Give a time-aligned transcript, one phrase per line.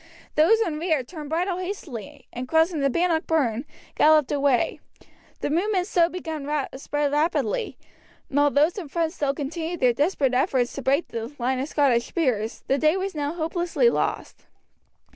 [0.33, 4.79] Those in rear turned bridle hastily, and crossing the Bannock Burn, galloped away.
[5.41, 7.77] The movement so begun spread rapidly,
[8.27, 11.67] and although those in front still continued their desperate efforts to break the line of
[11.69, 14.47] Scottish spears, the day was now hopelessly lost.